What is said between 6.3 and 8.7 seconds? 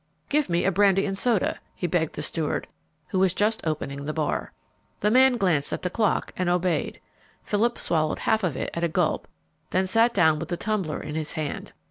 and obeyed. Philip swallowed half of